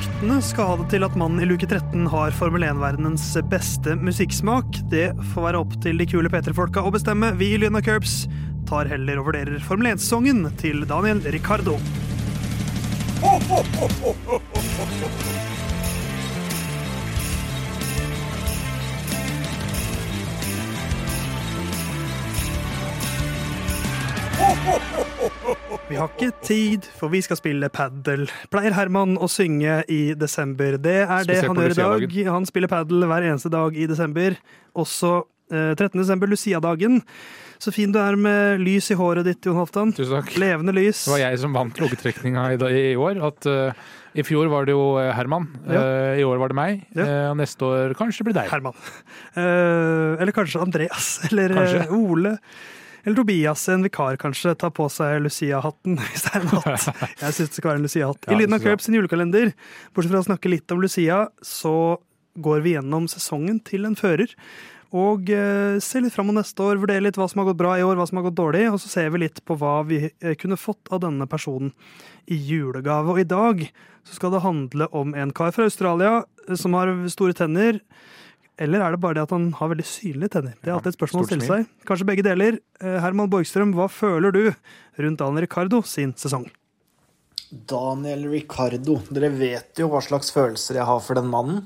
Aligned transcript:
Ryktene 0.00 0.38
skal 0.40 0.64
ha 0.64 0.76
det 0.80 0.86
til 0.94 1.04
at 1.04 1.16
mannen 1.20 1.42
i 1.44 1.46
luke 1.48 1.66
13 1.66 2.06
har 2.08 2.32
Formel 2.32 2.62
1-verdenens 2.64 3.26
beste 3.52 3.98
musikksmak. 4.00 4.78
Det 4.88 5.10
får 5.34 5.44
være 5.44 5.60
opp 5.60 5.74
til 5.84 6.00
de 6.00 6.06
kule 6.08 6.30
P3-folka 6.32 6.80
å 6.88 6.92
bestemme. 6.94 7.34
Vi 7.36 7.50
i 7.52 7.58
Lyna 7.60 7.82
Curbs 7.84 8.22
tar 8.70 8.88
heller 8.88 9.20
og 9.20 9.28
vurderer 9.28 9.60
Formel 9.60 9.90
1-sesongen 9.92 10.46
til 10.56 10.88
Daniel 10.88 11.20
Ricardo. 11.36 11.76
Vi 25.90 25.96
har 25.98 26.06
ikke 26.06 26.30
tid, 26.46 26.84
for 27.00 27.10
vi 27.10 27.18
skal 27.24 27.34
spille 27.40 27.66
padel. 27.74 28.28
Pleier 28.52 28.76
Herman 28.76 29.16
å 29.18 29.26
synge 29.26 29.80
i 29.90 30.12
desember. 30.14 30.76
Det 30.78 31.00
er 31.02 31.26
det 31.26 31.40
han 31.42 31.58
gjør 31.58 31.74
i 31.74 31.78
dag. 31.80 32.14
Han 32.30 32.46
spiller 32.46 32.70
padel 32.70 33.08
hver 33.10 33.26
eneste 33.26 33.50
dag 33.50 33.74
i 33.74 33.88
desember. 33.90 34.36
Også 34.78 35.10
eh, 35.50 35.72
13. 35.74 35.98
desember, 35.98 36.30
Lucia-dagen. 36.30 37.00
Så 37.58 37.74
fin 37.74 37.90
du 37.90 37.98
er 37.98 38.14
med 38.14 38.62
lys 38.62 38.92
i 38.94 38.98
håret 39.02 39.26
ditt, 39.26 39.42
Jon 39.42 39.58
Halvdan. 39.58 39.90
Tusen 39.98 40.20
takk. 40.20 40.30
Levende 40.38 40.78
lys. 40.78 41.02
Det 41.08 41.16
var 41.16 41.24
jeg 41.24 41.42
som 41.42 41.58
vant 41.58 41.82
loddtrekninga 41.82 42.46
i, 42.54 42.62
i 42.94 42.94
år. 42.94 43.18
At, 43.26 43.50
uh, 43.50 43.90
I 44.14 44.22
fjor 44.30 44.46
var 44.54 44.70
det 44.70 44.78
jo 44.78 44.92
eh, 45.02 45.10
Herman. 45.18 45.50
Ja. 45.66 45.82
Eh, 45.82 46.22
I 46.22 46.26
år 46.30 46.38
var 46.38 46.54
det 46.54 46.60
meg. 46.62 46.84
Ja. 46.94 47.34
Neste 47.34 47.66
år 47.66 47.98
kanskje 47.98 48.30
blir 48.30 48.38
det 48.38 48.44
deg. 48.46 48.54
Herman. 48.54 48.78
Eller 50.22 50.38
kanskje 50.38 50.62
Andreas. 50.62 51.16
Eller 51.32 51.58
Kanskje. 51.58 51.88
Ole. 51.98 52.38
Eller 53.04 53.16
Tobias, 53.16 53.68
en 53.72 53.86
vikar 53.86 54.18
kanskje, 54.20 54.54
tar 54.60 54.72
på 54.76 54.88
seg 54.92 55.20
Lucia-hatten 55.24 55.98
hvis 56.02 56.26
det 56.26 56.34
er 56.34 56.44
en 56.44 56.52
hatt. 56.56 56.90
Jeg 57.22 57.36
syns 57.36 57.54
det 57.54 57.60
skal 57.60 57.72
være 57.72 57.80
en 57.80 57.86
Lucia-hatt. 57.88 58.28
I 58.28 58.40
Lyden 58.40 58.58
av. 58.58 58.64
Curbs 58.64 58.88
sin 58.88 58.98
julekalender, 58.98 59.54
bortsett 59.94 60.12
fra 60.12 60.24
å 60.24 60.28
snakke 60.28 60.52
litt 60.52 60.74
om 60.74 60.82
Lucia, 60.82 61.24
så 61.44 61.74
går 62.40 62.60
vi 62.64 62.76
gjennom 62.76 63.08
sesongen 63.10 63.58
til 63.66 63.88
en 63.88 63.96
fører. 63.98 64.34
Og 64.96 65.28
eh, 65.30 65.78
ser 65.82 66.02
litt 66.02 66.14
fram 66.14 66.30
mot 66.30 66.34
neste 66.34 66.64
år, 66.66 66.80
vurderer 66.82 67.04
litt 67.04 67.18
hva 67.18 67.28
som 67.30 67.42
har 67.42 67.50
gått 67.52 67.60
bra 67.60 67.76
i 67.78 67.84
år, 67.86 67.94
hva 67.98 68.08
som 68.10 68.18
har 68.18 68.26
gått 68.26 68.40
dårlig, 68.40 68.64
og 68.72 68.80
så 68.82 68.90
ser 68.90 69.12
vi 69.14 69.22
litt 69.22 69.38
på 69.46 69.54
hva 69.60 69.76
vi 69.86 70.02
eh, 70.08 70.34
kunne 70.38 70.58
fått 70.58 70.90
av 70.90 71.04
denne 71.04 71.28
personen 71.30 71.70
i 72.26 72.34
julegave. 72.34 73.14
Og 73.14 73.22
i 73.22 73.28
dag 73.28 73.62
så 74.02 74.16
skal 74.16 74.34
det 74.34 74.42
handle 74.42 74.90
om 74.96 75.14
en 75.14 75.34
kar 75.36 75.54
fra 75.54 75.68
Australia 75.70 76.24
eh, 76.48 76.56
som 76.58 76.74
har 76.74 76.90
store 77.12 77.36
tenner. 77.38 77.78
Eller 78.60 78.84
er 78.84 78.92
det 78.92 79.00
bare 79.00 79.16
det 79.16 79.24
at 79.24 79.32
han 79.32 79.48
har 79.56 79.70
veldig 79.72 79.86
synlige 79.88 80.34
tenner? 80.36 80.56
Det 80.60 80.68
er 80.68 80.74
alltid 80.76 80.92
et 80.92 80.98
spørsmål 80.98 81.24
å 81.24 81.28
stille 81.30 81.48
seg. 81.48 81.68
Kanskje 81.88 82.06
begge 82.10 82.24
deler. 82.26 82.58
Eh, 82.82 82.98
Herman 83.00 83.30
Borgstrøm, 83.32 83.72
hva 83.76 83.88
føler 83.88 84.36
du 84.36 84.42
rundt 85.00 85.22
Daniel 85.22 85.46
Ricardo 85.46 85.80
sin 85.88 86.12
sesong? 86.20 86.44
Daniel 87.50 88.28
Ricardo. 88.30 88.98
Dere 89.08 89.32
vet 89.32 89.80
jo 89.80 89.88
hva 89.90 90.02
slags 90.04 90.28
følelser 90.34 90.78
jeg 90.78 90.88
har 90.90 91.00
for 91.02 91.16
den 91.18 91.30
mannen. 91.32 91.64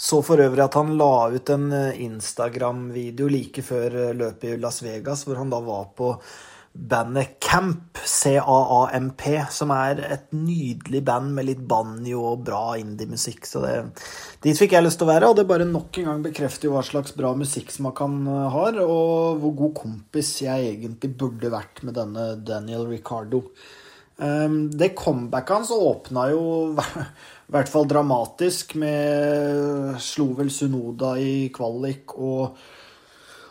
Så 0.00 0.20
for 0.24 0.40
øvrig 0.40 0.62
at 0.64 0.76
han 0.78 0.94
la 1.00 1.28
ut 1.32 1.50
en 1.52 1.66
eh, 1.76 2.04
Instagram-video 2.06 3.28
like 3.32 3.64
før 3.64 3.96
eh, 4.04 4.14
løpet 4.16 4.54
i 4.54 4.60
Las 4.60 4.80
Vegas, 4.84 5.26
hvor 5.26 5.40
han 5.40 5.52
da 5.52 5.58
var 5.64 5.90
på 5.96 6.14
bandet 6.72 7.40
Camp, 7.40 7.98
C-A-A-M-P, 8.04 9.24
som 9.50 9.72
er 9.74 10.00
et 10.06 10.28
nydelig 10.34 11.02
band 11.06 11.32
med 11.34 11.48
litt 11.48 11.62
banjo 11.66 12.22
og 12.32 12.44
bra 12.46 12.76
indie-musikk. 12.78 13.48
Så 13.48 13.64
det, 13.64 13.74
dit 14.44 14.58
fikk 14.58 14.76
jeg 14.76 14.86
lyst 14.86 15.00
til 15.00 15.08
å 15.08 15.10
være, 15.10 15.30
og 15.30 15.38
det 15.38 15.48
bare 15.50 15.66
nok 15.66 15.98
en 16.00 16.10
gang 16.12 16.24
bekrefter 16.24 16.68
jo 16.68 16.76
hva 16.76 16.84
slags 16.86 17.16
bra 17.18 17.32
musikksmak 17.38 18.02
han 18.04 18.22
eh, 18.30 18.46
har, 18.54 18.80
og 18.84 19.42
hvor 19.42 19.56
god 19.64 19.76
kompis 19.82 20.32
jeg 20.46 20.72
egentlig 20.76 21.12
burde 21.18 21.52
vært 21.52 21.82
med 21.86 21.98
denne 21.98 22.32
Daniel 22.38 22.86
Ricardo. 22.90 23.44
Um, 24.20 24.66
det 24.70 24.92
comebacket 24.98 25.54
hans 25.56 25.70
åpna 25.72 26.26
jo 26.28 26.42
i 26.76 27.54
hvert 27.54 27.70
fall 27.72 27.86
dramatisk 27.88 28.76
med 28.78 29.96
Slo 30.04 30.34
vel 30.36 30.52
Sunoda 30.52 31.14
i 31.18 31.48
kvalik 31.54 32.14
og 32.20 32.60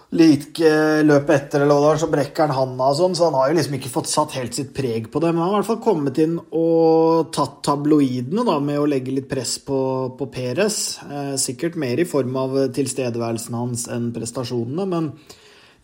like 0.09 0.69
løpet 1.05 1.33
etter 1.35 1.61
eller 1.61 1.77
hva 1.77 1.91
det 1.93 2.01
så 2.01 2.09
brekker 2.09 2.47
han 2.47 2.55
handa 2.57 2.87
og 2.89 2.97
sånn, 2.97 3.17
så 3.17 3.27
han 3.27 3.35
har 3.37 3.51
jo 3.51 3.57
liksom 3.59 3.75
ikke 3.77 3.91
fått 3.93 4.09
satt 4.09 4.33
helt 4.39 4.55
sitt 4.57 4.71
preg 4.73 5.11
på 5.13 5.21
det. 5.21 5.29
Men 5.35 5.43
han 5.43 5.51
har 5.51 5.59
i 5.59 5.61
hvert 5.61 5.69
fall 5.69 5.83
kommet 5.85 6.21
inn 6.23 6.39
og 6.39 7.29
tatt 7.35 7.59
tabloidene 7.67 8.45
da, 8.47 8.55
med 8.63 8.81
å 8.81 8.87
legge 8.89 9.13
litt 9.13 9.29
press 9.29 9.59
på, 9.65 9.81
på 10.17 10.29
Peres. 10.33 10.79
Eh, 11.05 11.35
sikkert 11.41 11.77
mer 11.81 12.01
i 12.01 12.07
form 12.09 12.39
av 12.41 12.57
tilstedeværelsen 12.73 13.59
hans 13.59 13.85
enn 13.93 14.09
prestasjonene, 14.15 14.87
men 14.89 15.11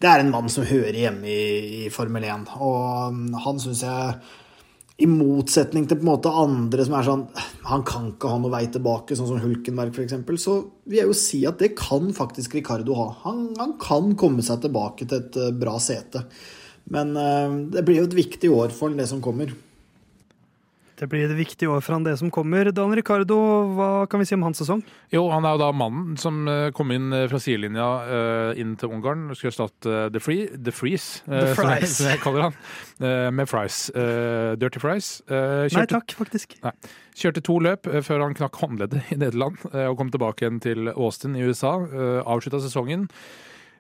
det 0.02 0.10
er 0.10 0.24
en 0.24 0.34
mann 0.34 0.50
som 0.52 0.66
hører 0.68 0.98
hjemme 1.06 1.30
i, 1.30 1.86
i 1.86 1.94
Formel 1.94 2.26
1. 2.26 2.50
Og 2.66 3.14
um, 3.14 3.22
han 3.46 3.62
syns 3.62 3.86
jeg 3.86 4.18
i 4.96 5.08
motsetning 5.12 5.88
til 5.90 6.00
på 6.00 6.06
en 6.06 6.12
måte 6.14 6.32
andre 6.32 6.86
som 6.88 6.94
er 6.96 7.04
sånn 7.04 7.24
Han 7.68 7.82
kan 7.88 8.06
ikke 8.14 8.30
ha 8.32 8.38
noe 8.40 8.54
vei 8.54 8.64
tilbake, 8.72 9.18
sånn 9.18 9.28
som 9.28 9.42
Hulkenberg 9.44 9.92
f.eks. 9.92 10.16
Så 10.40 10.56
vil 10.88 11.02
jeg 11.02 11.10
jo 11.10 11.18
si 11.20 11.42
at 11.50 11.60
det 11.60 11.74
kan 11.76 12.14
faktisk 12.16 12.56
Ricardo 12.56 12.96
ha. 12.96 13.10
Han, 13.26 13.50
han 13.60 13.76
kan 13.82 14.14
komme 14.20 14.46
seg 14.46 14.64
tilbake 14.64 15.08
til 15.10 15.20
et 15.20 15.40
eh, 15.42 15.52
bra 15.56 15.76
sete. 15.84 16.24
Men 16.94 17.12
eh, 17.20 17.58
det 17.76 17.84
blir 17.88 18.04
jo 18.04 18.08
et 18.08 18.20
viktig 18.22 18.52
år 18.54 18.72
for 18.76 18.88
han, 18.88 19.00
det 19.02 19.10
som 19.12 19.24
kommer. 19.26 19.52
Det 20.96 21.08
blir 21.12 21.26
et 21.28 21.36
viktig 21.36 21.68
år 21.68 21.82
for 21.84 21.98
han, 21.98 22.06
det 22.06 22.14
som 22.22 22.30
kommer. 22.32 22.70
Dan 22.72 22.94
Ricardo, 22.96 23.38
hva 23.76 23.88
kan 24.08 24.22
vi 24.22 24.28
si 24.30 24.36
om 24.38 24.46
hans 24.46 24.62
sesong? 24.62 24.80
Jo, 25.12 25.26
han 25.34 25.44
er 25.44 25.58
jo 25.58 25.62
da 25.66 25.70
mannen 25.76 26.16
som 26.20 26.46
eh, 26.48 26.70
kom 26.76 26.94
inn 26.96 27.12
eh, 27.12 27.26
fra 27.32 27.40
sidelinja 27.44 27.88
eh, 28.06 28.62
inn 28.64 28.76
til 28.80 28.94
Ungarn 28.96 29.26
og 29.28 29.36
skulle 29.36 29.52
erstatte 29.52 30.06
The 30.16 30.22
Free, 30.24 30.48
The 30.56 30.72
Freeze, 30.76 31.26
The 31.28 31.52
Fries. 31.58 31.98
som 31.98 32.12
jeg 32.14 32.22
kaller 32.24 32.48
han, 32.48 32.60
med 33.36 33.50
Fries. 33.52 33.80
Dirty 34.62 34.80
Fries. 34.80 35.10
Kjørte, 35.28 35.76
Nei 35.76 35.88
takk, 35.92 36.16
faktisk. 36.16 36.56
kjørte 37.20 37.44
to 37.44 37.58
løp 37.64 37.90
før 38.06 38.24
han 38.24 38.38
knakk 38.38 38.62
håndleddet 38.62 39.12
i 39.12 39.20
Nederland 39.20 39.60
og 39.68 39.98
kom 40.00 40.14
tilbake 40.14 40.46
igjen 40.46 40.62
til 40.64 40.94
Austin 40.94 41.36
i 41.36 41.44
USA. 41.44 41.76
Avslutta 42.24 42.62
sesongen 42.64 43.10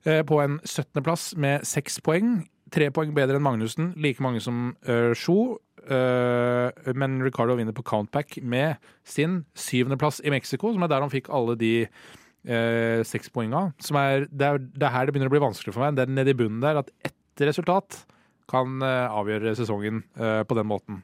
på 0.04 0.42
en 0.44 0.59
17.-plass 0.68 1.31
med 1.42 1.64
seks 1.68 2.02
poeng. 2.04 2.44
Tre 2.74 2.90
poeng 2.94 3.14
bedre 3.14 3.38
enn 3.38 3.46
Magnussen, 3.46 3.92
like 4.02 4.24
mange 4.26 4.42
som 4.42 4.72
uh, 4.90 5.14
Sjo. 5.18 5.58
Uh, 5.86 6.72
men 6.98 7.20
Ricardo 7.22 7.53
vinner 7.59 7.76
på 7.78 7.86
countback 7.86 8.40
med 8.42 8.81
sin 9.06 9.44
syvendeplass 9.53 10.18
i 10.26 10.34
Mexico, 10.34 10.72
som 10.74 10.81
er 10.81 10.90
der 10.90 11.06
han 11.06 11.14
fikk 11.14 11.30
alle 11.30 11.54
de 11.62 11.74
uh, 11.86 13.04
seks 13.06 13.30
poenga. 13.30 13.68
Som 13.86 14.00
er, 14.02 14.25
det, 14.31 14.48
er, 14.50 14.64
det 14.66 14.88
er 14.88 14.96
her 14.96 15.06
det 15.06 15.14
begynner 15.14 15.30
å 15.30 15.36
bli 15.36 15.44
vanskelig 15.46 15.75
for 15.75 15.86
meg. 15.86 16.00
Det 16.00 16.08
er 16.08 16.18
nede 16.18 16.34
i 16.34 16.40
bunnen 16.40 16.64
der 16.64 16.81
at 16.81 16.90
ett 17.06 17.46
resultat 17.46 18.02
kan 18.50 18.81
uh, 18.81 19.14
avgjøre 19.14 19.54
sesongen 19.58 20.04
på 20.16 20.58
den 20.58 20.70
måten. 20.70 21.04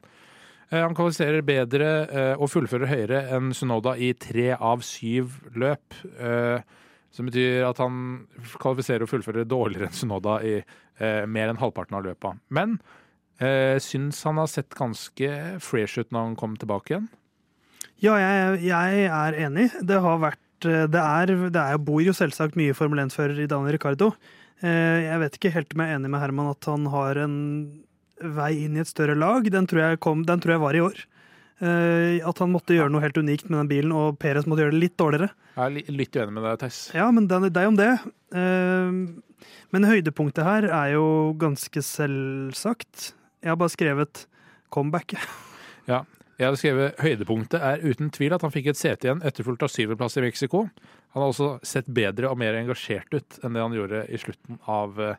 Han 0.72 0.94
kvalifiserer 0.96 1.44
bedre 1.44 1.88
og 2.40 2.48
fullfører 2.48 2.88
høyere 2.88 3.18
enn 3.36 3.50
Sunoda 3.52 3.92
i 4.00 4.14
tre 4.16 4.54
av 4.56 4.80
syv 4.86 5.34
løp. 5.52 5.98
eh, 6.16 6.64
som 7.12 7.28
betyr 7.28 7.66
at 7.68 7.80
han 7.82 8.26
kvalifiserer 8.58 9.04
og 9.04 9.10
fullfører 9.12 9.48
dårligere 9.48 9.90
enn 9.90 9.96
Sunoda 9.96 10.38
i 10.44 10.54
eh, 10.62 11.24
mer 11.28 11.52
enn 11.52 11.60
halvparten 11.60 11.98
av 11.98 12.06
løpa. 12.06 12.34
Men 12.48 12.78
eh, 13.38 13.76
syns 13.84 14.22
han 14.24 14.40
har 14.40 14.48
sett 14.48 14.72
ganske 14.78 15.32
fresh 15.60 16.00
ut 16.00 16.08
når 16.14 16.30
han 16.30 16.38
kom 16.40 16.56
tilbake 16.60 16.94
igjen. 16.94 17.10
Ja, 18.02 18.16
jeg, 18.18 18.62
jeg 18.66 19.04
er 19.12 19.36
enig. 19.44 19.68
Det 19.86 20.00
har 20.02 20.22
vært 20.24 20.66
eh, 20.66 20.86
Det 20.90 21.02
er, 21.02 21.34
det 21.52 21.62
er, 21.62 21.78
bor 21.84 22.00
jo 22.02 22.14
selvsagt 22.16 22.56
mye 22.58 22.74
Formel 22.74 23.04
1-fører 23.04 23.44
i 23.44 23.48
Daniel 23.50 23.76
Ricardo. 23.76 24.12
Eh, 24.64 25.04
Jeg 25.06 25.20
vet 25.22 25.38
ikke 25.38 25.52
helt 25.54 25.76
om 25.76 25.84
jeg 25.84 25.92
er 25.92 26.00
enig 26.00 26.10
med 26.16 26.22
Herman 26.24 26.52
at 26.56 26.70
han 26.70 26.88
har 26.96 27.20
en 27.22 27.36
vei 28.22 28.52
inn 28.64 28.76
i 28.78 28.82
et 28.82 28.90
større 28.90 29.18
lag. 29.18 29.46
Den 29.50 29.68
tror 29.68 29.84
jeg, 29.84 30.00
kom, 30.02 30.24
den 30.26 30.40
tror 30.42 30.56
jeg 30.56 30.64
var 30.64 30.78
i 30.78 30.82
år. 30.88 31.04
Eh, 31.62 32.18
At 32.26 32.40
han 32.42 32.50
måtte 32.50 32.74
gjøre 32.74 32.90
noe 32.90 33.04
helt 33.04 33.18
unikt 33.20 33.46
med 33.48 33.60
den 33.60 33.70
bilen, 33.70 33.92
og 33.94 34.18
Perez 34.22 34.48
måtte 34.50 34.64
gjøre 34.64 34.74
det 34.74 34.82
litt 34.82 34.96
dårligere. 34.98 35.28
Jeg 35.54 35.62
er 35.86 35.92
litt 36.00 36.16
uenig 36.18 36.34
med 36.34 36.46
deg, 36.48 36.56
Theis. 36.64 36.80
Ja, 36.96 37.10
men 37.14 37.28
det 37.30 37.38
er 37.54 37.68
om 37.70 37.78
det. 37.78 37.92
Eh, 38.34 38.96
Men 39.72 39.86
høydepunktet 39.88 40.44
her 40.44 40.66
er 40.70 40.92
jo 40.94 41.06
ganske 41.38 41.80
selvsagt. 41.82 43.12
Jeg 43.42 43.50
har 43.52 43.56
bare 43.60 43.74
skrevet 43.74 44.26
comeback. 44.70 45.14
Ja. 45.90 46.04
Jeg 46.38 46.46
hadde 46.46 46.58
skrevet 46.60 47.00
høydepunktet 47.02 47.62
er 47.62 47.80
uten 47.82 48.08
tvil 48.14 48.32
at 48.36 48.42
han 48.46 48.52
fikk 48.54 48.68
et 48.70 48.78
sete 48.78 49.08
igjen, 49.08 49.20
etterfulgt 49.26 49.64
av 49.66 49.70
syvendeplass 49.70 50.14
i 50.18 50.22
Mexico. 50.22 50.60
Han 51.12 51.22
har 51.24 51.32
også 51.32 51.48
sett 51.66 51.88
bedre 51.90 52.30
og 52.30 52.38
mer 52.38 52.54
engasjert 52.54 53.10
ut 53.14 53.36
enn 53.42 53.56
det 53.58 53.62
han 53.64 53.74
gjorde 53.74 54.04
i 54.06 54.20
slutten 54.22 54.60
av 54.70 55.00
eh, 55.02 55.18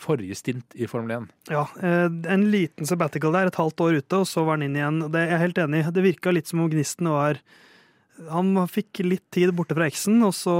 forrige 0.00 0.36
stint 0.38 0.74
i 0.74 0.88
Formel 0.90 1.14
1. 1.16 1.28
Ja, 1.52 1.62
eh, 1.80 2.08
en 2.32 2.48
liten 2.52 2.88
sabbatical 2.88 3.36
der, 3.36 3.52
et 3.52 3.60
halvt 3.60 3.84
år 3.86 4.00
ute, 4.00 4.22
og 4.22 4.26
så 4.30 4.44
var 4.46 4.58
han 4.58 4.66
inn 4.66 4.76
igjen. 4.78 5.00
Det 5.12 5.22
er 5.22 5.34
jeg 5.34 5.44
helt 5.44 5.62
enig 5.62 5.84
i. 5.84 5.94
Det 5.94 6.06
virka 6.08 6.34
litt 6.34 6.50
som 6.50 6.64
om 6.64 6.72
gnisten 6.72 7.12
var 7.12 7.40
Han 8.32 8.56
fikk 8.72 9.02
litt 9.04 9.26
tid 9.30 9.50
borte 9.52 9.76
fra 9.76 9.84
eksen, 9.84 10.22
og 10.24 10.32
så 10.32 10.54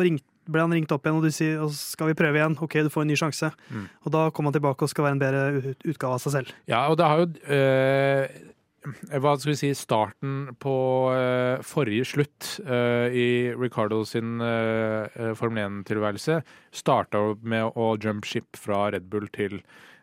ringte 0.00 0.32
ble 0.50 0.62
han 0.64 0.72
ringt 0.74 0.92
opp 0.94 1.04
igjen, 1.06 1.18
og 1.20 1.26
du 1.26 1.34
sier 1.34 1.60
og 1.62 1.74
skal 1.76 2.10
vi 2.10 2.16
prøve 2.18 2.40
igjen. 2.40 2.56
OK, 2.64 2.80
du 2.82 2.90
får 2.92 3.04
en 3.04 3.12
ny 3.12 3.18
sjanse. 3.18 3.52
Mm. 3.70 3.84
Og 4.02 4.14
da 4.14 4.24
kom 4.34 4.48
han 4.48 4.56
tilbake 4.56 4.86
og 4.86 4.90
skal 4.90 5.06
være 5.06 5.16
en 5.16 5.22
bedre 5.22 5.74
utgave 5.86 6.16
av 6.16 6.22
seg 6.24 6.34
selv. 6.34 6.54
Ja, 6.70 6.86
og 6.90 6.98
det 6.98 7.10
har 7.10 7.22
jo 7.22 7.28
eh, 7.46 8.40
Hva 8.82 9.36
skal 9.38 9.52
vi 9.52 9.58
si 9.60 9.70
Starten 9.78 10.56
på 10.62 10.74
uh, 11.14 11.62
forrige 11.62 12.08
slutt 12.12 12.48
uh, 12.66 13.06
i 13.14 13.52
Ricardo 13.54 14.02
sin 14.08 14.40
eh, 14.42 15.06
eh, 15.14 15.32
Formel 15.38 15.62
1-tilværelse 15.68 16.40
starta 16.74 17.20
med 17.46 17.78
å 17.78 17.92
jump 18.02 18.26
ship 18.26 18.58
fra 18.58 18.88
Red 18.90 19.06
Bull 19.12 19.28
til 19.30 19.60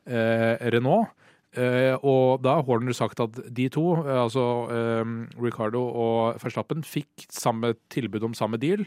eh, 0.08 0.56
Renault. 0.72 1.12
Eh, 1.58 1.96
og 2.06 2.44
da 2.46 2.60
har 2.60 2.66
Horner 2.68 2.94
sagt 2.94 3.20
at 3.24 3.40
de 3.50 3.66
to, 3.74 3.84
eh, 4.04 4.20
altså 4.22 4.44
eh, 4.70 5.14
Ricardo 5.42 5.82
og 5.90 6.40
Verstappen, 6.44 6.84
fikk 6.86 7.26
samme 7.34 7.74
tilbud 7.90 8.28
om 8.30 8.38
samme 8.38 8.60
deal. 8.62 8.86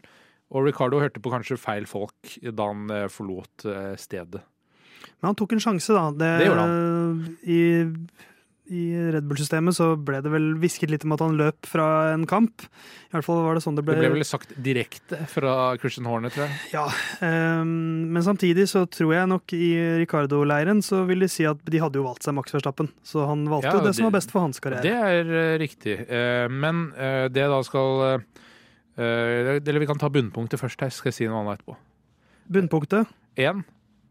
Og 0.53 0.69
Ricardo 0.69 1.01
hørte 1.01 1.21
på 1.23 1.33
kanskje 1.33 1.59
feil 1.59 1.89
folk 1.91 2.37
da 2.43 2.69
han 2.71 2.91
eh, 2.93 3.09
forlot 3.11 3.67
eh, 3.67 3.95
stedet. 4.01 4.45
Men 5.19 5.33
han 5.33 5.39
tok 5.39 5.57
en 5.57 5.63
sjanse, 5.65 5.95
da. 5.95 6.11
Det, 6.15 6.31
Det 6.39 6.47
gjorde 6.51 6.67
I, 7.51 7.61
I 8.73 8.83
Red 9.13 9.27
Bull-systemet 9.29 9.77
så 9.77 9.91
ble 10.01 10.23
det 10.25 10.31
vel 10.33 10.47
hvisket 10.63 10.93
litt 10.93 11.05
om 11.05 11.13
at 11.17 11.23
han 11.25 11.37
løp 11.37 11.69
fra 11.69 11.87
en 12.15 12.25
kamp. 12.29 12.65
I 12.65 13.17
hvert 13.17 13.27
fall 13.27 13.43
var 13.45 13.59
det 13.59 13.65
sånn 13.65 13.77
det 13.77 13.85
ble. 13.85 13.97
Det 13.99 14.07
ble 14.07 14.13
vel 14.15 14.27
sagt 14.27 14.55
direkte 14.65 15.19
fra 15.29 15.55
Christian 15.81 16.09
Horne, 16.09 16.31
tror 16.33 16.47
jeg. 16.47 16.57
Ja, 16.73 16.87
um, 17.21 18.13
men 18.15 18.25
samtidig 18.25 18.69
så 18.73 18.87
tror 18.89 19.13
jeg 19.17 19.31
nok 19.33 19.55
i 19.57 19.69
Ricardo-leiren 20.01 20.81
så 20.85 21.03
vil 21.09 21.27
de 21.27 21.29
si 21.33 21.45
at 21.49 21.61
de 21.69 21.83
hadde 21.83 22.01
jo 22.01 22.07
valgt 22.07 22.25
seg 22.25 22.37
Max 22.39 22.57
Verstappen. 22.57 22.89
Så 23.05 23.27
han 23.29 23.45
valgte 23.51 23.69
Ja, 23.69 23.77
jo 23.77 23.87
det, 23.87 23.95
som 23.99 24.09
var 24.09 24.17
best 24.17 24.33
for 24.33 24.47
hans 24.47 24.63
karriere. 24.63 24.87
Det 24.87 24.97
er 24.97 25.37
eh, 25.43 25.59
riktig. 25.61 25.99
Eh, 26.07 26.47
men 26.49 26.89
eh, 26.97 27.29
det 27.33 27.49
da 27.53 27.61
skal 27.67 28.23
Eller 28.93 29.81
vi 29.81 29.87
kan 29.89 30.01
ta 30.01 30.11
bunnpunktet 30.13 30.61
først 30.61 30.83
her, 30.85 30.91
skal 30.93 31.09
jeg 31.09 31.17
si 31.17 31.29
noe 31.29 31.41
annet 31.41 31.61
etterpå. 31.61 31.79
Bunnpunktet 32.53 33.09
Én, 33.41 33.63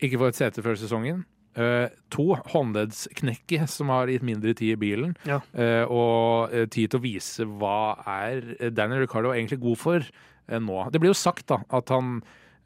ikke 0.01 0.17
få 0.17 0.31
et 0.31 0.39
sete 0.39 0.63
før 0.65 0.77
sesongen. 0.79 1.21
Eh, 1.51 1.87
to, 2.07 2.29
håndleddsknekket 2.47 3.67
som 3.69 3.89
har 3.91 4.07
gitt 4.07 4.23
mindre 4.23 4.53
tid 4.55 4.77
i 4.77 4.79
bilen. 4.79 5.15
Ja. 5.27 5.41
Uh, 5.51 5.83
og 5.91 6.53
uh, 6.53 6.63
tid 6.71 6.93
til 6.93 6.99
å 6.99 7.03
vise 7.03 7.47
hva 7.59 7.97
er 8.07 8.71
Daniel 8.71 9.03
Ricardo 9.03 9.33
egentlig 9.35 9.59
god 9.63 9.81
for 9.81 10.11
nå. 10.51 10.77
Det 10.91 11.01
blir 11.01 11.11
jo 11.11 11.17
sagt 11.17 11.49
da 11.51 11.61
at 11.71 11.91
han 11.93 12.21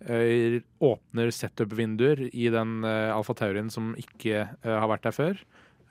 åpner 0.06 1.30
setup-vinduer 1.34 2.26
i 2.28 2.50
den 2.52 2.82
uh, 2.84 3.16
Alfa 3.16 3.34
Taurien 3.40 3.72
som 3.74 3.94
ikke 3.98 4.44
har 4.62 4.90
vært 4.92 5.06
der 5.08 5.16
før. 5.16 5.40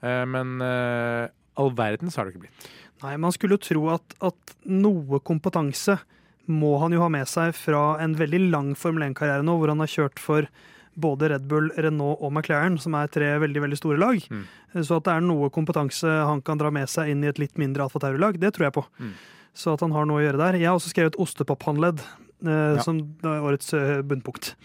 Men 0.05 0.61
all 0.61 1.71
verdens 1.75 2.15
har 2.15 2.27
det 2.27 2.35
ikke 2.35 2.43
blitt. 2.43 2.67
Nei, 3.01 3.15
man 3.19 3.33
skulle 3.33 3.57
jo 3.57 3.63
tro 3.65 3.81
at, 3.95 4.13
at 4.23 4.53
noe 4.69 5.19
kompetanse 5.25 5.97
må 6.45 6.75
han 6.83 6.93
jo 6.93 7.01
ha 7.01 7.09
med 7.11 7.25
seg 7.27 7.55
fra 7.57 7.97
en 8.03 8.13
veldig 8.19 8.43
lang 8.53 8.71
Formel 8.77 9.07
1-karriere 9.09 9.43
nå, 9.43 9.57
hvor 9.57 9.73
han 9.73 9.81
har 9.81 9.91
kjørt 9.91 10.21
for 10.21 10.47
både 10.95 11.29
Red 11.33 11.47
Bull, 11.51 11.69
Renault 11.77 12.21
og 12.23 12.31
McLaren, 12.31 12.77
som 12.79 12.95
er 12.95 13.07
tre 13.11 13.33
veldig 13.43 13.61
veldig 13.65 13.77
store 13.79 13.97
lag. 13.99 14.21
Mm. 14.31 14.43
Så 14.81 14.97
at 14.99 15.05
det 15.07 15.13
er 15.15 15.23
noe 15.25 15.49
kompetanse 15.53 16.07
han 16.07 16.41
kan 16.45 16.57
dra 16.61 16.71
med 16.71 16.87
seg 16.91 17.11
inn 17.11 17.23
i 17.23 17.27
et 17.31 17.39
litt 17.41 17.57
mindre 17.61 17.83
Alfa 17.85 17.99
Tauri-lag, 18.03 18.39
det 18.39 18.53
tror 18.55 18.69
jeg 18.69 18.75
på. 18.77 18.85
Mm. 18.99 19.13
Så 19.55 19.73
at 19.75 19.83
han 19.85 19.91
har 19.95 20.07
noe 20.07 20.19
å 20.19 20.25
gjøre 20.25 20.41
der. 20.41 20.57
Jeg 20.59 20.67
har 20.67 20.75
også 20.79 20.91
skrevet 20.91 21.15
ostepop-håndledd 21.21 22.01
eh, 22.01 22.75
Ja. 22.75 22.81
som 22.83 22.99
er 23.23 23.39
årets 23.47 23.73
eh, 23.73 24.01
bunnpunkt. 24.03 24.55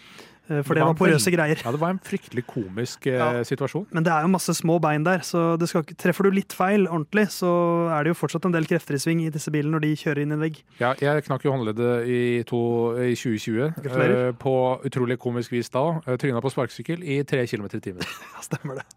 Eh, 0.49 0.63
for 0.65 0.73
Det 0.73 0.81
det 0.81 0.83
var 0.83 0.93
var 0.93 0.97
porøse 0.99 1.31
greier. 1.31 1.59
Ja, 1.63 1.71
det 1.71 1.79
var 1.79 1.89
en 1.93 1.99
fryktelig 2.03 2.43
komisk 2.49 3.05
eh, 3.07 3.13
Ja. 3.19 3.43
situasjon. 3.43 3.85
Men 3.93 4.03
det 4.03 4.11
er 4.11 4.21
jo 4.25 4.27
masse 4.33 4.53
små 4.57 4.79
bein 4.81 5.03
der, 5.05 5.19
så 5.23 5.57
det 5.59 5.69
skal, 5.69 5.83
treffer 5.83 6.23
du 6.23 6.31
litt 6.31 6.51
feil 6.51 6.87
ordentlig, 6.87 7.27
så 7.31 7.51
er 7.93 8.03
det 8.03 8.11
jo 8.15 8.17
fortsatt 8.19 8.45
en 8.49 8.51
del 8.51 8.65
krefter 8.65 8.95
i 8.95 8.99
sving 8.99 9.21
i 9.25 9.29
disse 9.29 9.51
bilene 9.53 9.71
når 9.77 9.81
de 9.85 9.95
kjører 9.95 10.21
inn 10.25 10.31
i 10.31 10.37
en 10.39 10.41
vegg. 10.41 10.61
Ja, 10.81 10.93
jeg 10.99 11.23
knakk 11.29 11.45
jo 11.45 11.53
håndleddet 11.53 12.07
i, 12.09 12.43
to, 12.43 12.61
i 12.99 13.13
2020. 13.15 13.73
Gratulerer. 13.83 14.27
eh, 14.29 14.31
på 14.41 14.55
utrolig 14.83 15.19
komisk 15.19 15.51
vis 15.53 15.69
da. 15.69 15.85
Uh, 16.07 16.17
Tryna 16.17 16.41
på 16.41 16.51
sparkesykkel 16.51 17.03
i 17.05 17.21
tre 17.23 17.45
km 17.47 17.65
i 17.71 17.79
timen. 17.79 18.01
Ja, 18.35 18.41
stemmer 18.41 18.81
det. 18.81 18.87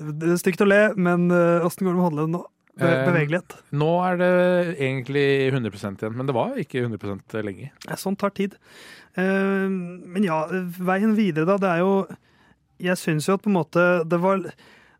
Det 0.00 0.38
stygt 0.40 0.60
å 0.62 0.68
le, 0.68 0.92
men 0.96 1.26
åssen 1.32 1.84
går 1.84 1.92
det 1.92 1.98
med 1.98 2.06
håndleddet 2.06 2.30
nå? 2.36 2.44
Be 2.80 2.88
Eh. 2.90 3.42
Nå 3.70 3.90
er 4.02 4.16
det 4.18 4.30
egentlig 4.82 5.52
100% 5.52 6.00
igjen, 6.02 6.16
men 6.18 6.26
det 6.26 6.34
var 6.34 6.56
ikke 6.58 6.82
100 6.82 7.42
lenge. 7.46 7.70
Sånt 7.96 8.18
tar 8.18 8.34
tid. 8.34 8.56
Eh, 9.14 9.68
men 9.70 10.26
ja, 10.26 10.40
veien 10.82 11.14
videre, 11.14 11.46
da. 11.46 11.56
Det 11.56 11.70
er 11.70 11.84
jo 11.84 11.92
Jeg 12.82 12.98
syns 12.98 13.28
jo 13.28 13.36
at 13.36 13.42
på 13.44 13.52
en 13.52 13.54
måte 13.54 13.82
det 14.10 14.18
var 14.18 14.40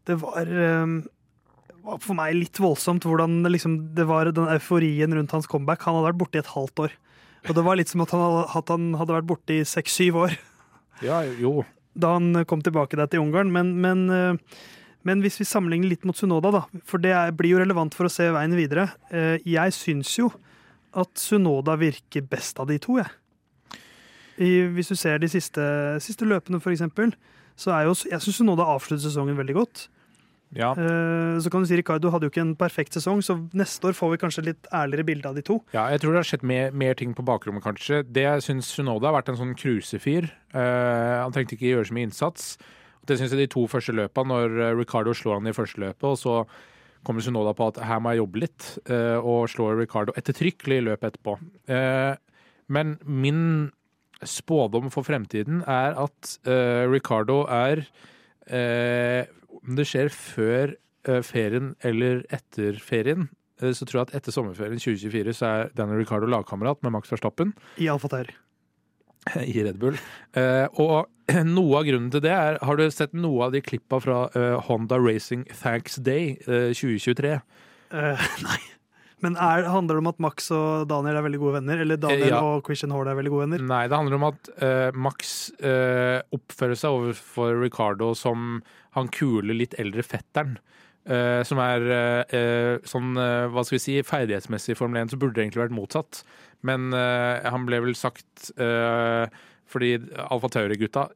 Det 0.06 0.15
var, 0.21 0.47
eh, 0.47 1.03
var 1.82 1.99
for 1.99 2.15
meg 2.15 2.37
litt 2.37 2.61
voldsomt 2.62 3.03
hvordan 3.03 3.43
liksom 3.50 3.94
Det 3.97 4.06
var 4.06 4.31
den 4.31 4.47
euforien 4.47 5.12
rundt 5.12 5.35
hans 5.35 5.50
comeback. 5.50 5.82
Han 5.82 5.99
hadde 5.99 6.12
vært 6.12 6.23
borte 6.23 6.38
i 6.38 6.44
et 6.44 6.55
halvt 6.55 6.87
år. 6.87 6.94
Og 7.49 7.55
det 7.55 7.65
var 7.65 7.76
litt 7.76 7.91
som 7.91 8.00
at 8.00 8.15
han 8.15 8.23
hadde, 8.23 8.44
at 8.56 8.69
han 8.69 8.94
hadde 8.94 9.17
vært 9.19 9.29
borte 9.29 9.59
i 9.59 9.65
seks-syv 9.67 10.17
år. 10.17 10.38
Ja, 11.03 11.25
jo. 11.26 11.65
da 11.99 12.15
han 12.15 12.44
kom 12.47 12.62
tilbake 12.62 12.97
der 12.97 13.11
til 13.11 13.21
Ungarn. 13.21 13.50
Men, 13.53 13.75
men, 13.82 14.06
eh, 14.11 14.55
men 15.04 15.20
hvis 15.22 15.38
vi 15.40 15.44
sammenligner 15.48 15.88
litt 15.92 16.04
mot 16.08 16.16
Sunoda, 16.16 16.50
da, 16.50 16.62
for 16.84 16.98
det 16.98 17.14
blir 17.36 17.54
jo 17.54 17.60
relevant 17.62 17.94
for 17.94 18.08
å 18.08 18.12
se 18.12 18.30
veien 18.32 18.54
videre. 18.56 18.88
Eh, 19.12 19.38
Jeg 19.44 19.72
syns 19.76 20.14
jo 20.18 20.30
at 20.94 21.10
Sunoda 21.18 21.76
virker 21.76 22.22
best 22.26 22.58
av 22.62 22.68
de 22.70 22.78
to, 22.78 22.96
jeg. 23.02 23.10
Hvis 24.74 24.88
du 24.90 24.96
ser 24.98 25.20
de 25.22 25.28
siste, 25.30 25.62
siste 26.02 26.26
løpene, 26.26 26.58
for 26.62 26.72
eksempel, 26.74 27.12
så 27.56 27.70
er 27.76 27.84
jo 27.86 27.94
Jeg 28.10 28.20
syns 28.24 28.40
Sunoda 28.40 28.66
avslutter 28.66 29.04
sesongen 29.06 29.36
veldig 29.38 29.54
godt. 29.54 29.88
Ja. 30.54 30.70
Eh, 30.78 31.38
Så 31.42 31.50
kan 31.50 31.62
du 31.62 31.66
si 31.66 31.76
Ricardo 31.76 32.10
hadde 32.10 32.26
jo 32.26 32.30
ikke 32.30 32.42
en 32.42 32.54
perfekt 32.56 32.94
sesong, 32.94 33.22
så 33.22 33.34
neste 33.54 33.88
år 33.90 33.94
får 33.94 34.10
vi 34.12 34.18
kanskje 34.22 34.44
litt 34.46 34.66
ærligere 34.72 35.04
bilde 35.06 35.26
av 35.26 35.34
de 35.34 35.42
to. 35.42 35.60
ja, 35.74 35.88
jeg 35.90 36.00
tror 36.00 36.12
det 36.14 36.20
har 36.22 36.28
skjedd 36.30 36.42
mer, 36.46 36.70
mer 36.72 36.94
ting 36.94 37.14
på 37.14 37.24
bakrommet, 37.26 37.62
kanskje. 37.62 38.02
Det 38.06 38.22
jeg 38.22 38.42
syns 38.42 38.66
Sunoda 38.70 39.10
har 39.10 39.20
vært 39.22 39.28
en 39.30 39.36
sånn 39.40 39.54
krusefyr. 39.58 40.30
Eh, 40.54 41.22
han 41.22 41.32
trengte 41.32 41.54
ikke 41.58 41.70
gjøre 41.74 41.86
så 41.90 41.94
mye 41.94 42.06
innsats. 42.10 42.56
Det 43.04 43.18
syns 43.18 43.34
jeg 43.34 43.44
de 43.44 43.52
to 43.52 43.66
første 43.70 43.94
løpa, 43.94 44.24
når 44.26 44.58
eh, 44.58 44.76
Ricardo 44.78 45.14
slår 45.16 45.40
han 45.40 45.50
i 45.50 45.56
første 45.56 45.80
løpet, 45.82 46.06
og 46.08 46.18
så 46.20 46.36
kommer 47.04 47.24
Sunoda 47.24 47.52
på 47.56 47.68
at 47.68 47.82
her 47.84 48.00
må 48.00 48.14
jeg 48.14 48.22
jobbe 48.22 48.42
litt, 48.46 48.68
eh, 48.88 49.18
og 49.20 49.48
slår 49.52 49.76
Ricardo 49.82 50.14
ettertrykkelig 50.16 50.80
i 50.80 50.86
løpet 50.88 51.12
etterpå. 51.12 51.36
Eh, 51.68 52.14
men 52.72 52.96
min 53.04 53.42
spådom 54.24 54.88
for 54.92 55.04
fremtiden 55.04 55.60
er 55.68 55.98
at 56.00 56.36
Ricardo 56.88 57.42
er 57.44 57.82
Om 58.48 59.76
det 59.76 59.84
skjer 59.88 60.08
før 60.08 60.72
ferien 61.26 61.74
eller 61.84 62.22
etter 62.32 62.78
ferien, 62.80 63.26
så 63.60 63.84
tror 63.84 63.98
jeg 63.98 64.06
at 64.08 64.14
etter 64.20 64.32
sommerferien 64.32 64.80
2024 64.80 65.34
så 65.36 65.50
er 65.50 65.75
Daniel 65.76 66.00
Ricardo 66.00 66.30
lagkamerat 66.30 66.80
med 66.80 66.94
Max 66.96 67.12
Verstappen 67.12 67.52
I 67.76 67.90
Alfa 67.92 68.08
Tauri. 68.08 68.32
i 69.52 69.64
Red 69.66 69.76
Bull. 69.82 70.00
Og 70.80 71.12
noe 71.57 71.81
av 71.81 71.87
grunnen 71.88 72.11
til 72.12 72.21
det 72.25 72.33
er 72.37 72.59
Har 72.64 72.76
du 72.76 72.85
sett 72.93 73.14
noe 73.16 73.47
av 73.47 73.54
de 73.54 73.62
klippa 73.64 74.00
fra 74.02 74.26
uh, 74.37 74.61
Honda 74.66 74.99
Racing 75.00 75.47
Thanks 75.62 75.97
Day 75.97 76.35
uh, 76.49 76.71
2023? 76.76 77.38
Uh, 77.95 78.25
nei. 78.45 78.61
Men 79.25 79.38
er, 79.40 79.64
handler 79.73 79.97
det 79.97 80.02
om 80.02 80.11
at 80.11 80.21
Max 80.21 80.50
og 80.52 80.85
Daniel 80.90 81.16
er 81.16 81.25
veldig 81.25 81.40
gode 81.40 81.54
venner? 81.57 81.81
Eller 81.81 81.97
Daniel 82.00 82.26
Eh, 82.26 82.35
ja. 82.35 82.43
og 82.45 82.66
Christian 82.66 82.93
Horde 82.93 83.14
er 83.14 83.16
veldig 83.16 83.33
gode 83.33 83.47
venner? 83.47 83.64
Nei, 83.71 83.87
det 83.88 83.97
handler 83.97 84.19
om 84.19 84.26
at 84.28 84.50
uh, 84.59 84.90
Max 85.07 85.49
uh, 85.64 86.21
oppfører 86.35 86.76
seg 86.76 86.99
overfor 86.99 87.57
Ricardo 87.62 88.11
som 88.19 88.59
han 88.99 89.09
kule, 89.14 89.57
litt 89.57 89.78
eldre 89.81 90.04
fetteren. 90.04 90.59
Uh, 91.09 91.40
som 91.45 91.61
er 91.61 91.83
sånn, 92.88 93.16
hva 93.16 93.64
skal 93.64 93.76
vi 93.76 93.83
si, 93.83 93.97
ferdighetsmessig 94.09 94.73
i 94.73 94.78
Formel 94.78 95.02
1, 95.02 95.12
så 95.12 95.21
burde 95.21 95.37
det 95.38 95.47
egentlig 95.47 95.64
vært 95.64 95.76
motsatt. 95.76 96.21
Men 96.64 96.93
han 96.93 97.66
ble 97.69 97.81
vel 97.85 97.97
sagt 97.99 98.49
eh, 98.57 99.26
fordi 99.71 99.94
Alfa 100.28 100.50
Tauri-gutta, 100.52 101.09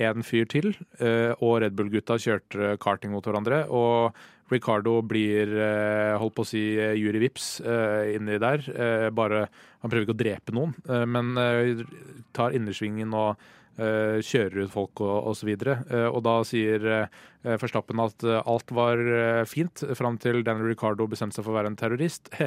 én 0.00 0.24
fyr 0.26 0.46
til, 0.50 0.72
eh, 0.98 1.32
og 1.40 1.60
Red 1.62 1.76
Bull-gutta 1.76 2.16
kjørte 2.18 2.76
karting 2.82 3.12
mot 3.12 3.24
hverandre. 3.24 3.64
Og 3.70 4.14
Ricardo 4.50 5.00
blir, 5.02 5.48
eh, 5.48 6.16
holdt 6.20 6.34
på 6.36 6.44
å 6.44 6.48
si, 6.48 6.62
jury 7.00 7.20
Vips 7.22 7.60
eh, 7.60 8.14
inni 8.16 8.38
der. 8.38 8.64
Eh, 8.68 9.10
bare 9.10 9.48
Han 9.84 9.90
prøver 9.90 10.06
ikke 10.06 10.16
å 10.16 10.22
drepe 10.22 10.52
noen, 10.56 10.74
eh, 10.88 11.04
men 11.04 11.36
eh, 11.36 11.84
tar 12.32 12.54
innersvingen 12.56 13.12
og 13.12 13.36
eh, 13.36 13.42
kjører 13.76 14.64
ut 14.64 14.72
folk 14.72 15.00
og 15.02 15.30
osv. 15.32 15.50
Uh, 15.66 16.08
og 16.10 16.20
da 16.26 16.34
sier 16.46 16.84
uh, 16.86 17.22
Verstappen 17.44 18.00
at 18.00 18.24
eh, 18.24 18.40
alt 18.48 18.70
var 18.72 18.96
eh, 18.96 19.42
fint 19.44 19.82
fram 19.98 20.16
til 20.16 20.40
Daniel 20.46 20.70
Ricardo 20.70 21.04
bestemte 21.10 21.36
seg 21.36 21.44
for 21.44 21.52
å 21.52 21.58
være 21.58 21.72
en 21.72 21.76
terrorist. 21.80 22.30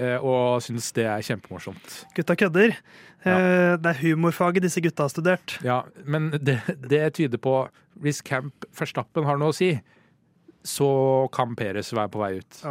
Eh, 0.00 0.16
og 0.24 0.62
syns 0.64 0.86
det 0.96 1.04
er 1.10 1.24
kjempemorsomt. 1.26 1.96
Gutta 2.16 2.34
kødder. 2.38 2.72
Eh, 3.26 3.74
Det 3.76 3.90
er 3.90 3.98
humorfaget 4.00 4.64
disse 4.64 4.80
gutta 4.80 5.04
har 5.04 5.12
studert. 5.12 5.58
Ja, 5.66 5.82
men 6.08 6.30
det, 6.40 6.56
det 6.80 7.02
tyder 7.18 7.40
på 7.42 7.54
Hvis 8.00 8.22
Camp 8.24 8.64
Verstappen 8.78 9.26
har 9.28 9.36
noe 9.40 9.52
å 9.52 9.56
si, 9.56 9.74
så 10.64 10.88
kan 11.34 11.52
Peres 11.58 11.92
være 11.92 12.12
på 12.14 12.22
vei 12.22 12.32
ut. 12.40 12.62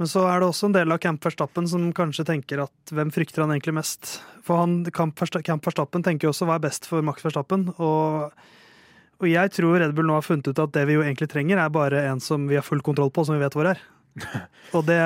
Men 0.00 0.08
så 0.08 0.22
er 0.30 0.40
det 0.40 0.46
også 0.48 0.70
en 0.70 0.74
del 0.78 0.92
av 0.94 0.98
Camp 1.02 1.20
Verstappen 1.26 1.66
som 1.68 1.90
kanskje 1.96 2.24
tenker 2.24 2.62
at 2.64 2.92
hvem 2.96 3.10
frykter 3.12 3.42
han 3.44 3.52
egentlig 3.52 3.74
mest? 3.76 4.14
For 4.46 4.56
han, 4.62 4.78
Camp, 4.96 5.18
Versta- 5.20 5.42
Camp 5.44 5.66
Verstappen 5.68 6.04
tenker 6.06 6.24
jo 6.28 6.32
også 6.32 6.48
hva 6.48 6.56
er 6.56 6.64
best 6.64 6.88
for 6.88 7.04
Max 7.04 7.20
Verstappen. 7.26 7.66
Og, 7.76 8.32
og 9.20 9.28
jeg 9.28 9.52
tror 9.58 9.76
Red 9.82 9.92
Bull 9.98 10.08
nå 10.08 10.16
har 10.16 10.24
funnet 10.24 10.48
ut 10.48 10.62
at 10.64 10.72
det 10.72 10.86
vi 10.88 10.96
jo 10.96 11.04
egentlig 11.04 11.28
trenger, 11.28 11.60
er 11.60 11.74
bare 11.74 12.00
en 12.14 12.22
som 12.24 12.48
vi 12.48 12.56
har 12.56 12.64
full 12.64 12.80
kontroll 12.86 13.12
på, 13.12 13.26
som 13.28 13.36
vi 13.36 13.44
vet 13.44 13.56
hvor 13.58 13.68
er. 13.74 13.82
Og, 14.74 14.82
det 14.88 14.96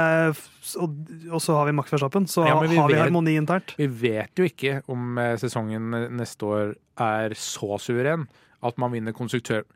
og, 0.81 0.95
og 1.29 1.41
så 1.45 1.59
har 1.59 1.67
vi 1.69 1.75
Max 1.77 1.91
Verstappen, 1.93 2.25
så 2.31 2.47
Ja, 2.49 2.55
vi 2.63 2.71
har 2.79 2.89
vi 2.89 2.95
vet- 2.95 3.03
harmoni 3.03 3.35
internt. 3.37 3.75
Vi 3.77 3.87
vet 3.91 4.33
jo 4.41 4.47
ikke 4.49 4.79
om 4.95 5.19
eh, 5.21 5.35
sesongen 5.43 5.91
neste 6.17 6.47
år 6.49 6.73
er 7.03 7.35
så 7.37 7.77
suveren 7.83 8.29
at 8.65 8.79
man 8.81 8.95
vinner 8.95 9.13
konstruktør... 9.17 9.67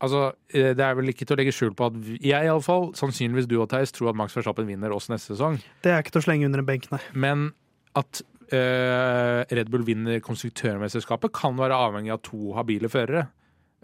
Altså, 0.00 0.32
eh, 0.54 0.72
Det 0.74 0.84
er 0.84 0.96
vel 0.96 1.12
ikke 1.12 1.26
til 1.26 1.36
å 1.36 1.40
legge 1.40 1.52
skjul 1.54 1.74
på 1.76 1.90
at 1.90 1.96
jeg, 2.16 2.48
iallfall, 2.48 2.90
sannsynligvis 2.96 3.48
du 3.50 3.58
og 3.60 3.68
Theis, 3.72 3.92
tror 3.92 4.12
at 4.12 4.18
Max 4.18 4.36
Verstappen 4.36 4.68
vinner 4.68 4.94
oss 4.96 5.10
neste 5.12 5.34
sesong. 5.34 5.60
Det 5.84 5.92
er 5.92 6.00
ikke 6.00 6.14
til 6.16 6.22
å 6.22 6.26
slenge 6.28 6.48
under 6.48 6.62
en 6.62 6.68
benk, 6.68 6.88
nei. 6.92 7.02
Men 7.12 7.50
at 7.98 8.22
uh, 8.54 9.44
Red 9.50 9.70
Bull 9.72 9.84
vinner 9.84 10.22
konstruktørmesterskapet, 10.24 11.32
kan 11.36 11.58
være 11.58 11.76
avhengig 11.76 12.14
av 12.14 12.22
to 12.26 12.54
habile 12.56 12.90
førere. 12.92 13.26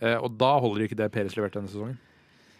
Uh, 0.00 0.16
og 0.16 0.36
da 0.40 0.54
holder 0.62 0.86
ikke 0.86 0.98
det 0.98 1.10
Peres 1.12 1.36
leverte 1.36 1.60
denne 1.60 1.72
sesongen. 1.72 1.98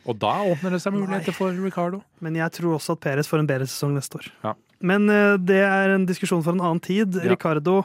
Og 0.07 0.19
da 0.23 0.35
åpner 0.47 0.77
det 0.77 0.83
seg 0.85 0.95
muligheter 0.95 1.35
for 1.35 1.57
Ricardo. 1.65 2.03
Men 2.23 2.37
jeg 2.39 2.53
tror 2.61 2.77
også 2.77 2.95
at 2.95 3.03
Peres 3.03 3.31
får 3.31 3.43
en 3.43 3.49
bedre 3.49 3.67
sesong 3.67 3.97
neste 3.97 4.21
år. 4.21 4.29
Ja. 4.45 4.53
Men 4.85 5.09
uh, 5.09 5.39
det 5.41 5.63
er 5.65 5.97
en 5.97 6.07
diskusjon 6.09 6.45
for 6.45 6.55
en 6.55 6.63
annen 6.63 6.83
tid. 6.85 7.17
Ja. 7.23 7.33
Ricardo 7.33 7.81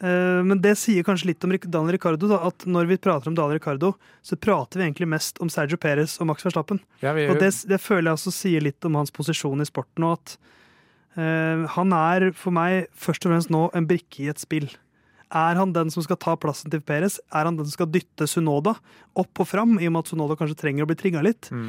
Men 0.00 0.62
det 0.64 0.70
sier 0.80 1.04
kanskje 1.04 1.28
litt 1.28 1.44
om 1.44 1.52
Daniel 1.52 1.92
Ricardo, 1.92 2.28
da, 2.30 2.38
at 2.48 2.64
når 2.64 2.86
vi 2.88 2.96
prater 2.96 3.28
om 3.28 3.34
Daniel 3.36 3.58
Ricardo, 3.58 3.90
så 4.24 4.38
prater 4.40 4.80
vi 4.80 4.86
egentlig 4.86 5.10
mest 5.12 5.36
om 5.44 5.50
Sergio 5.52 5.76
Perez 5.76 6.14
og 6.22 6.30
Max 6.30 6.46
Verstappen. 6.46 6.80
Ja, 7.02 7.12
Og 7.12 7.36
det, 7.36 7.50
det 7.68 7.80
føler 7.84 8.08
jeg 8.08 8.16
også 8.16 8.32
sier 8.32 8.64
litt 8.64 8.88
om 8.88 8.96
hans 8.96 9.12
posisjon 9.12 9.60
i 9.60 9.68
sporten, 9.68 10.06
og 10.08 10.16
at 10.16 10.36
uh, 11.20 11.66
han 11.76 11.92
er 11.92 12.30
for 12.32 12.56
meg 12.56 12.88
først 12.96 13.28
og 13.28 13.34
fremst 13.34 13.52
nå 13.52 13.66
en 13.76 13.90
brikke 13.90 14.24
i 14.24 14.30
et 14.32 14.40
spill. 14.40 14.70
Er 15.30 15.60
han 15.60 15.72
den 15.72 15.92
som 15.94 16.02
skal 16.02 16.18
ta 16.18 16.34
plassen 16.40 16.72
til 16.72 16.82
Perez? 16.82 17.20
Er 17.30 17.46
han 17.46 17.58
den 17.58 17.68
som 17.68 17.76
skal 17.76 17.90
dytte 17.92 18.26
Sunoda 18.26 18.74
opp 19.20 19.42
og 19.42 19.46
fram, 19.46 19.76
i 19.78 19.86
og 19.86 19.94
med 19.94 20.02
at 20.02 20.10
Sunoda 20.10 20.36
kanskje 20.38 20.58
trenger 20.58 20.86
å 20.86 20.90
bli 20.90 20.98
trigga 20.98 21.22
litt? 21.22 21.52
Mm. 21.54 21.68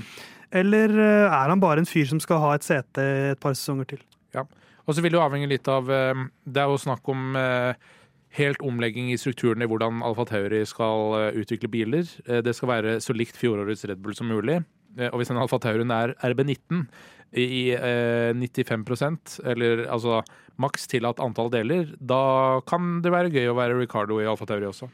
Eller 0.62 0.96
eh, 0.98 1.28
er 1.30 1.54
han 1.54 1.62
bare 1.62 1.84
en 1.84 1.90
fyr 1.90 2.10
som 2.10 2.20
skal 2.20 2.42
ha 2.42 2.56
et 2.58 2.66
sete 2.66 3.06
et 3.32 3.42
par 3.42 3.54
sesonger 3.56 3.94
til? 3.94 4.02
Ja, 4.36 4.48
Og 4.88 4.96
så 4.96 5.04
vil 5.04 5.14
det 5.14 5.20
jo 5.20 5.24
avhenge 5.24 5.50
litt 5.52 5.68
av 5.70 5.90
eh, 5.92 6.26
Det 6.44 6.64
er 6.64 6.72
jo 6.72 6.82
snakk 6.82 7.08
om 7.14 7.38
eh, 7.38 7.92
helt 8.38 8.62
omlegging 8.64 9.10
i 9.12 9.18
strukturen 9.20 9.62
i 9.64 9.68
hvordan 9.68 10.02
Alfa 10.08 10.24
Tauri 10.30 10.62
skal 10.70 11.16
eh, 11.20 11.40
utvikle 11.42 11.70
biler. 11.72 12.08
Eh, 12.28 12.42
Det 12.46 12.54
skal 12.56 12.70
være 12.72 12.94
så 13.04 13.16
likt 13.16 13.36
fjorårets 13.40 13.84
Red 13.90 14.00
Bull 14.04 14.16
som 14.16 14.30
mulig. 14.32 14.62
Eh, 14.98 15.10
Og 15.12 15.20
hvis 15.20 15.28
den 15.32 15.38
Alfa 15.42 15.60
Taurien 15.60 15.92
er 15.92 16.14
RB19 16.24 16.86
i 17.36 17.72
eh, 17.76 18.32
95% 18.36 19.40
eller 19.48 19.86
altså 19.92 20.22
maks 20.60 20.88
tillatt 20.88 21.20
antall 21.24 21.50
deler, 21.52 21.92
da 22.00 22.62
kan 22.68 23.02
det 23.04 23.12
være 23.12 23.32
gøy 23.32 23.50
å 23.52 23.56
være 23.58 23.80
Ricardo 23.80 24.20
i 24.22 24.28
Alfa 24.28 24.46
Tauri 24.48 24.68
også. 24.70 24.90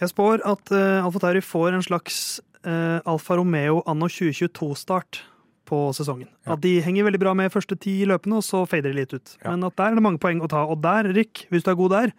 Jeg 0.00 0.08
spår 0.14 0.40
at 0.48 0.70
Alfa 0.72 1.20
Tauri 1.20 1.40
får 1.44 1.74
en 1.76 1.84
slags 1.84 2.40
Alfa 2.64 3.36
Romeo 3.36 3.82
anno 3.88 4.08
2022-start 4.08 5.20
på 5.70 5.80
sesongen. 5.96 6.28
Ja. 6.46 6.54
At 6.56 6.62
de 6.64 6.78
henger 6.84 7.06
veldig 7.06 7.20
bra 7.22 7.32
med 7.36 7.52
første 7.52 7.76
ti 7.80 8.00
løpene, 8.08 8.40
og 8.40 8.44
så 8.46 8.64
fader 8.68 8.90
de 8.90 9.00
litt 9.02 9.12
ut. 9.14 9.36
Ja. 9.42 9.52
Men 9.52 9.68
at 9.68 9.76
der 9.78 9.92
er 9.92 9.98
det 10.00 10.04
mange 10.04 10.20
poeng 10.22 10.40
å 10.42 10.48
ta. 10.50 10.64
Og 10.66 10.80
der, 10.82 11.10
Rick, 11.14 11.44
hvis 11.52 11.64
du 11.66 11.70
er 11.72 11.78
god 11.78 11.94
der, 11.94 12.12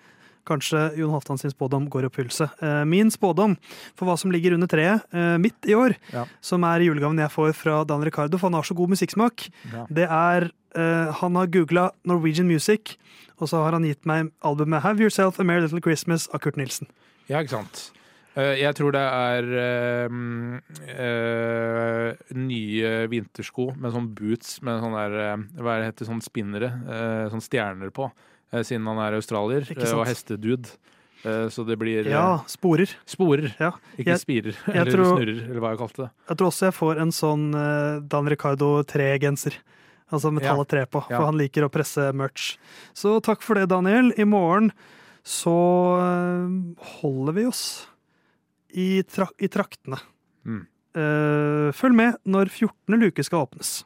kanskje 0.46 0.98
Jon 0.98 1.12
Halvdan 1.12 1.38
sin 1.40 1.52
spådom 1.54 1.90
går 1.90 2.04
i 2.04 2.10
oppfyllelse. 2.10 2.50
Eh, 2.62 2.84
min 2.86 3.12
spådom 3.12 3.58
for 3.96 4.06
hva 4.10 4.18
som 4.18 4.32
ligger 4.32 4.54
under 4.58 4.68
treet 4.68 5.02
mitt 5.40 5.66
i 5.68 5.74
år, 5.78 5.96
Ja. 6.14 6.26
som 6.42 6.64
er 6.64 6.80
julegaven 6.82 7.18
jeg 7.20 7.30
får 7.32 7.54
fra 7.56 7.84
Dan 7.86 8.04
Ricardo, 8.04 8.38
for 8.38 8.48
han 8.50 8.54
har 8.60 8.64
så 8.64 8.76
god 8.76 8.90
musikksmak, 8.90 9.50
Ja. 9.72 9.86
det 9.90 10.08
er 10.10 10.52
eh, 10.76 11.12
Han 11.22 11.36
har 11.36 11.48
googla 11.48 11.90
Norwegian 12.06 12.48
Music, 12.48 12.96
og 13.40 13.48
så 13.50 13.64
har 13.64 13.72
han 13.74 13.84
gitt 13.84 14.06
meg 14.06 14.32
albumet 14.44 14.82
Have 14.84 15.00
Yourself 15.02 15.40
a 15.40 15.44
Merry 15.44 15.62
Little 15.62 15.82
Christmas 15.82 16.30
av 16.34 16.40
Kurt 16.40 16.56
Nilsen. 16.56 16.88
Ja, 17.28 17.40
ikke 17.42 17.50
sant. 17.50 17.92
Eh, 18.38 18.56
Jeg 18.62 18.76
tror 18.76 18.92
det 18.94 19.02
er 19.02 19.44
øh, 19.44 20.62
øh, 21.02 22.14
nye 22.40 22.92
vintersko 23.12 23.72
med 23.76 23.92
sånn 23.94 24.10
boots 24.16 24.62
med 24.66 24.80
sånn 24.82 24.96
der 24.96 25.16
eh, 25.20 25.38
Hva 25.62 25.78
heter 25.84 26.06
det 26.06 26.10
sånn 26.10 26.24
spinnere? 26.24 26.70
Øh, 26.88 27.26
sånn 27.34 27.44
stjerner 27.44 27.92
på, 27.92 28.08
eh, 28.08 28.12
siden 28.51 28.86
han 28.88 28.98
er 29.00 29.15
australier. 29.15 29.63
Eh, 29.72 29.93
og 29.96 30.05
hestedude. 30.08 30.70
Eh, 31.24 31.48
så 31.53 31.63
det 31.67 31.77
blir 31.79 32.05
eh, 32.05 32.12
Ja, 32.12 32.39
sporer. 32.48 32.89
sporer, 33.05 33.53
Ja. 33.60 33.72
ikke 33.98 34.12
Jeg- 34.15 34.20
spirer. 34.20 34.55
jeg 34.65 34.75
Eller 34.75 34.91
tror- 34.91 35.17
snurrer, 35.17 35.43
eller 35.50 35.60
hva 35.62 35.70
jeg 35.72 35.77
kalte 35.79 35.96
det. 36.03 36.10
Jeg 36.29 36.38
tror 36.38 36.48
også 36.48 36.65
jeg 36.65 36.74
får 36.74 37.00
en 37.01 37.12
sånn 37.12 37.55
eh, 37.55 38.00
Dan 38.01 38.27
Ricardo 38.27 38.84
3-genser. 38.84 39.53
Altså 40.12 40.31
med 40.34 40.43
Ja. 40.43 40.51
tallet 40.55 40.67
3 40.67 40.86
på, 40.88 41.05
Ja. 41.10 41.17
for 41.20 41.25
han 41.25 41.38
liker 41.38 41.63
å 41.63 41.72
presse 41.72 42.12
merch. 42.13 42.58
Så 42.93 43.22
takk 43.22 43.41
for 43.41 43.53
det, 43.55 43.70
Daniel. 43.70 44.12
I 44.17 44.25
morgen 44.25 44.74
så 45.24 45.55
eh, 46.01 46.84
holder 47.01 47.34
vi 47.34 47.46
oss 47.46 47.88
i, 48.74 49.03
tra 49.03 49.27
i 49.39 49.48
traktene. 49.48 50.00
Mm. 50.46 50.65
Eh, 50.96 51.72
følg 51.72 51.93
med 51.96 52.15
når 52.25 52.50
14. 52.50 52.98
luke 53.00 53.24
skal 53.24 53.46
åpnes. 53.48 53.86